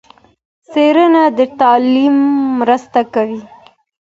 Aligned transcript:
څېړنه 0.71 1.23
د 1.37 1.39
تعليم 1.59 2.15
مرسته 2.59 3.01
کوي. 3.13 3.41